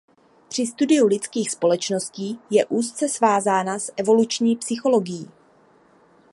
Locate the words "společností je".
1.51-2.65